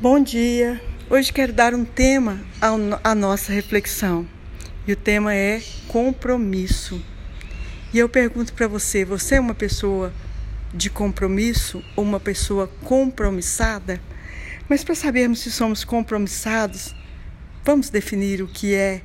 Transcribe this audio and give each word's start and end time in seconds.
Bom 0.00 0.22
dia! 0.22 0.80
Hoje 1.10 1.32
quero 1.32 1.52
dar 1.52 1.74
um 1.74 1.84
tema 1.84 2.40
à 3.02 3.16
nossa 3.16 3.52
reflexão 3.52 4.24
e 4.86 4.92
o 4.92 4.96
tema 4.96 5.34
é 5.34 5.60
compromisso. 5.88 7.02
E 7.92 7.98
eu 7.98 8.08
pergunto 8.08 8.52
para 8.52 8.68
você: 8.68 9.04
você 9.04 9.34
é 9.34 9.40
uma 9.40 9.56
pessoa 9.56 10.12
de 10.72 10.88
compromisso 10.88 11.82
ou 11.96 12.04
uma 12.04 12.20
pessoa 12.20 12.68
compromissada? 12.84 14.00
Mas 14.68 14.84
para 14.84 14.94
sabermos 14.94 15.40
se 15.40 15.50
somos 15.50 15.82
compromissados, 15.82 16.94
vamos 17.64 17.90
definir 17.90 18.40
o 18.40 18.46
que 18.46 18.76
é 18.76 19.02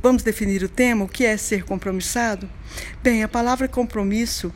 vamos 0.00 0.22
definir 0.22 0.62
o 0.62 0.70
tema, 0.70 1.04
o 1.04 1.08
que 1.08 1.26
é 1.26 1.36
ser 1.36 1.64
compromissado? 1.64 2.48
Bem, 3.02 3.22
a 3.22 3.28
palavra 3.28 3.68
compromisso 3.68 4.50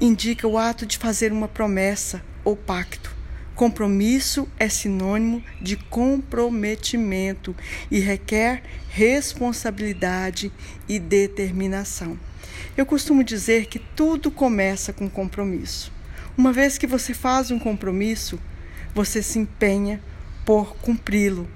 indica 0.00 0.48
o 0.48 0.58
ato 0.58 0.84
de 0.84 0.98
fazer 0.98 1.30
uma 1.30 1.46
promessa 1.46 2.20
ou 2.44 2.56
pacto 2.56 3.17
Compromisso 3.58 4.46
é 4.56 4.68
sinônimo 4.68 5.42
de 5.60 5.74
comprometimento 5.74 7.56
e 7.90 7.98
requer 7.98 8.62
responsabilidade 8.88 10.52
e 10.88 11.00
determinação. 11.00 12.16
Eu 12.76 12.86
costumo 12.86 13.24
dizer 13.24 13.66
que 13.66 13.80
tudo 13.80 14.30
começa 14.30 14.92
com 14.92 15.10
compromisso. 15.10 15.92
Uma 16.36 16.52
vez 16.52 16.78
que 16.78 16.86
você 16.86 17.12
faz 17.12 17.50
um 17.50 17.58
compromisso, 17.58 18.38
você 18.94 19.20
se 19.20 19.40
empenha 19.40 20.00
por 20.46 20.76
cumpri-lo, 20.76 21.48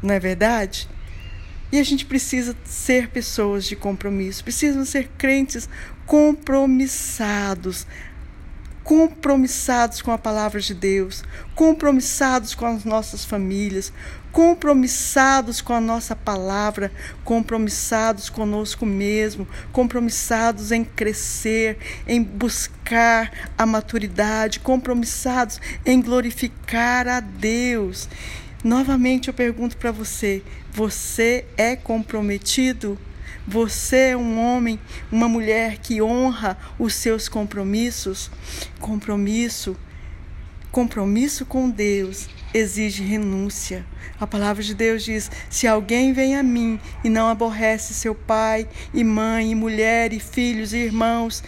não 0.00 0.14
é 0.14 0.20
verdade? 0.20 0.88
E 1.72 1.80
a 1.80 1.82
gente 1.82 2.06
precisa 2.06 2.56
ser 2.64 3.08
pessoas 3.08 3.64
de 3.64 3.74
compromisso, 3.74 4.44
precisam 4.44 4.84
ser 4.84 5.08
crentes 5.18 5.68
compromissados, 6.06 7.88
compromissados 8.90 10.02
com 10.02 10.10
a 10.10 10.18
palavra 10.18 10.60
de 10.60 10.74
Deus, 10.74 11.22
compromissados 11.54 12.56
com 12.56 12.66
as 12.66 12.84
nossas 12.84 13.24
famílias, 13.24 13.92
compromissados 14.32 15.60
com 15.60 15.72
a 15.72 15.80
nossa 15.80 16.16
palavra, 16.16 16.90
compromissados 17.22 18.28
conosco 18.28 18.84
mesmo, 18.84 19.46
compromissados 19.70 20.72
em 20.72 20.82
crescer, 20.82 21.78
em 22.04 22.20
buscar 22.20 23.30
a 23.56 23.64
maturidade, 23.64 24.58
compromissados 24.58 25.60
em 25.86 26.02
glorificar 26.02 27.06
a 27.06 27.20
Deus. 27.20 28.08
Novamente 28.64 29.28
eu 29.28 29.34
pergunto 29.34 29.76
para 29.76 29.92
você: 29.92 30.42
você 30.72 31.44
é 31.56 31.76
comprometido? 31.76 32.98
Você 33.46 34.10
é 34.10 34.16
um 34.16 34.38
homem, 34.38 34.78
uma 35.10 35.28
mulher 35.28 35.78
que 35.78 36.00
honra 36.00 36.56
os 36.78 36.94
seus 36.94 37.28
compromissos. 37.28 38.30
Compromisso, 38.78 39.76
compromisso 40.70 41.44
com 41.44 41.68
Deus 41.68 42.28
exige 42.52 43.02
renúncia. 43.02 43.84
A 44.20 44.26
palavra 44.26 44.62
de 44.62 44.74
Deus 44.74 45.04
diz: 45.04 45.30
se 45.48 45.66
alguém 45.66 46.12
vem 46.12 46.36
a 46.36 46.42
mim 46.42 46.78
e 47.02 47.08
não 47.08 47.28
aborrece 47.28 47.94
seu 47.94 48.14
pai 48.14 48.68
e 48.92 49.02
mãe, 49.02 49.52
e 49.52 49.54
mulher 49.54 50.12
e 50.12 50.20
filhos 50.20 50.72
e 50.72 50.78
irmãos, 50.78 51.42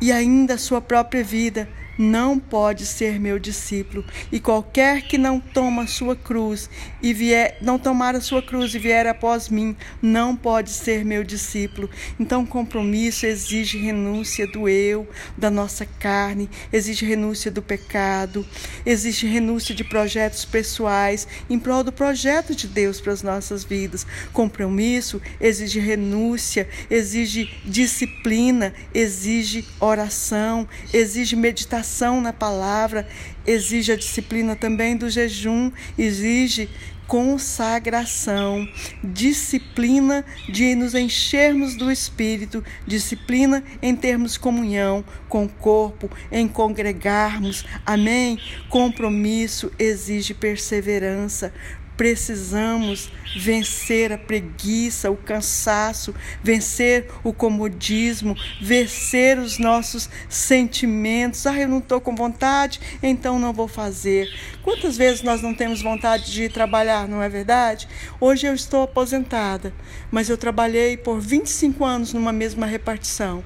e 0.00 0.12
ainda 0.12 0.54
a 0.54 0.58
sua 0.58 0.80
própria 0.80 1.24
vida, 1.24 1.68
não 1.98 2.38
pode 2.38 2.84
ser 2.84 3.18
meu 3.18 3.38
discípulo, 3.38 4.04
e 4.30 4.38
qualquer 4.38 5.02
que 5.02 5.16
não 5.16 5.40
toma 5.40 5.84
a 5.84 5.86
sua 5.86 6.14
cruz 6.14 6.68
e 7.02 7.12
vier, 7.12 7.58
não 7.60 7.78
tomar 7.78 8.14
a 8.14 8.20
sua 8.20 8.42
cruz 8.42 8.74
e 8.74 8.78
vier 8.78 9.06
após 9.06 9.48
mim, 9.48 9.76
não 10.02 10.36
pode 10.36 10.70
ser 10.70 11.04
meu 11.04 11.24
discípulo. 11.24 11.88
Então, 12.18 12.44
compromisso 12.44 13.26
exige 13.26 13.78
renúncia 13.78 14.46
do 14.46 14.68
eu, 14.68 15.08
da 15.36 15.50
nossa 15.50 15.86
carne, 15.86 16.50
exige 16.72 17.04
renúncia 17.04 17.50
do 17.50 17.62
pecado, 17.62 18.46
exige 18.84 19.26
renúncia 19.26 19.74
de 19.74 19.84
projetos 19.84 20.44
pessoais 20.44 21.26
em 21.48 21.58
prol 21.58 21.82
do 21.82 21.92
projeto 21.92 22.54
de 22.54 22.66
Deus 22.66 23.00
para 23.00 23.12
as 23.12 23.22
nossas 23.22 23.64
vidas. 23.64 24.06
Compromisso 24.32 25.20
exige 25.40 25.78
renúncia, 25.80 26.68
exige 26.90 27.50
disciplina, 27.64 28.74
exige 28.92 29.64
oração, 29.80 30.68
exige 30.92 31.36
meditação 31.36 31.85
meditação 31.86 32.20
na 32.20 32.32
palavra, 32.32 33.06
exige 33.46 33.92
a 33.92 33.96
disciplina 33.96 34.56
também 34.56 34.96
do 34.96 35.08
jejum, 35.08 35.70
exige 35.96 36.68
consagração, 37.06 38.68
disciplina 39.02 40.24
de 40.48 40.74
nos 40.74 40.92
enchermos 40.92 41.76
do 41.76 41.90
Espírito, 41.90 42.64
disciplina 42.84 43.62
em 43.80 43.94
termos 43.94 44.36
comunhão 44.36 45.04
com 45.28 45.44
o 45.44 45.48
corpo, 45.48 46.10
em 46.32 46.48
congregarmos, 46.48 47.64
amém? 47.86 48.40
Compromisso 48.68 49.70
exige 49.78 50.34
perseverança, 50.34 51.52
Precisamos 51.96 53.10
vencer 53.36 54.12
a 54.12 54.18
preguiça, 54.18 55.10
o 55.10 55.16
cansaço, 55.16 56.14
vencer 56.42 57.08
o 57.24 57.32
comodismo, 57.32 58.36
vencer 58.60 59.38
os 59.38 59.58
nossos 59.58 60.08
sentimentos. 60.28 61.46
Ah, 61.46 61.58
eu 61.58 61.68
não 61.68 61.78
estou 61.78 62.00
com 62.00 62.14
vontade, 62.14 62.80
então 63.02 63.38
não 63.38 63.52
vou 63.52 63.68
fazer. 63.68 64.28
Quantas 64.62 64.96
vezes 64.96 65.22
nós 65.22 65.40
não 65.40 65.54
temos 65.54 65.82
vontade 65.82 66.32
de 66.32 66.48
trabalhar, 66.48 67.08
não 67.08 67.22
é 67.22 67.28
verdade? 67.28 67.88
Hoje 68.20 68.46
eu 68.46 68.54
estou 68.54 68.82
aposentada, 68.82 69.72
mas 70.10 70.28
eu 70.28 70.36
trabalhei 70.36 70.96
por 70.96 71.20
25 71.20 71.84
anos 71.84 72.12
numa 72.12 72.32
mesma 72.32 72.66
repartição 72.66 73.42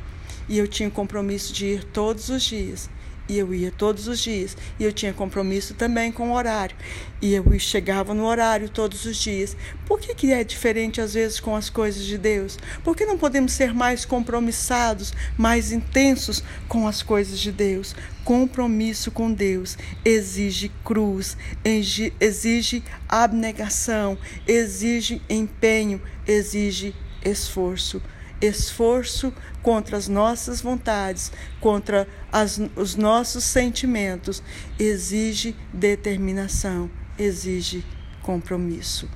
e 0.49 0.59
eu 0.59 0.67
tinha 0.67 0.89
o 0.89 0.93
compromisso 0.93 1.53
de 1.53 1.67
ir 1.67 1.85
todos 1.85 2.29
os 2.29 2.43
dias 2.43 2.91
e 3.31 3.39
eu 3.39 3.55
ia 3.55 3.71
todos 3.71 4.09
os 4.09 4.19
dias. 4.19 4.57
E 4.77 4.83
eu 4.83 4.93
tinha 4.93 5.13
compromisso 5.13 5.73
também 5.75 6.11
com 6.11 6.31
o 6.31 6.35
horário. 6.35 6.75
E 7.23 7.33
eu 7.33 7.45
chegava 7.61 8.13
no 8.13 8.25
horário 8.25 8.69
todos 8.69 9.05
os 9.05 9.17
dias. 9.17 9.57
Por 9.87 10.01
que, 10.01 10.13
que 10.17 10.33
é 10.33 10.43
diferente 10.43 11.01
às 11.01 11.15
vezes 11.15 11.39
com 11.39 11.55
as 11.55 11.71
coisas 11.71 12.05
de 12.05 12.19
Deus? 12.19 12.59
Por 12.83 12.97
que 12.97 13.07
não 13.07 13.17
podemos 13.17 13.53
ser 13.53 13.73
mais 13.73 14.05
compromissados, 14.05 15.13
mais 15.39 15.71
intensos 15.71 16.43
com 16.67 16.89
as 16.89 17.05
coisas 17.05 17.39
de 17.39 17.53
Deus? 17.53 17.95
Compromisso 18.25 19.13
com 19.13 19.33
Deus 19.33 19.79
exige 20.05 20.71
cruz, 20.85 21.37
exige 21.65 22.83
abnegação, 23.09 24.19
exige 24.47 25.23
empenho, 25.31 26.03
exige 26.27 26.93
esforço 27.25 28.03
esforço 28.41 29.33
contra 29.63 29.97
as 29.97 30.09
nossas 30.09 30.61
vontades, 30.61 31.31
contra 31.61 32.09
as, 32.33 32.61
os 32.75 32.97
nossos 32.97 33.45
sentimentos, 33.45 34.43
exige 34.79 35.55
determinação, 35.73 36.91
exige 37.19 37.85
compromisso. 38.23 39.09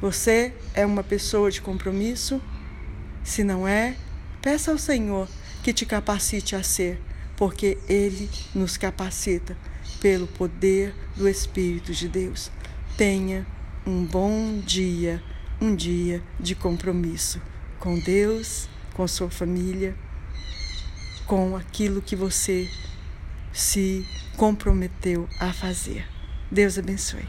Você 0.00 0.52
é 0.74 0.84
uma 0.84 1.02
pessoa 1.02 1.50
de 1.50 1.60
compromisso? 1.60 2.42
Se 3.22 3.44
não 3.44 3.66
é, 3.66 3.96
peça 4.42 4.72
ao 4.72 4.78
Senhor 4.78 5.28
que 5.62 5.72
te 5.72 5.86
capacite 5.86 6.54
a 6.54 6.62
ser, 6.62 7.00
porque 7.36 7.78
Ele 7.88 8.28
nos 8.54 8.76
capacita 8.76 9.56
pelo 10.00 10.26
poder 10.26 10.94
do 11.16 11.28
Espírito 11.28 11.92
de 11.92 12.08
Deus. 12.08 12.50
Tenha 12.96 13.46
um 13.86 14.04
bom 14.04 14.58
dia, 14.58 15.22
um 15.60 15.74
dia 15.74 16.22
de 16.38 16.54
compromisso 16.54 17.40
com 17.86 18.00
Deus, 18.00 18.68
com 18.94 19.06
sua 19.06 19.30
família, 19.30 19.94
com 21.24 21.56
aquilo 21.56 22.02
que 22.02 22.16
você 22.16 22.68
se 23.52 24.04
comprometeu 24.36 25.28
a 25.38 25.52
fazer. 25.52 26.04
Deus 26.50 26.80
abençoe. 26.80 27.22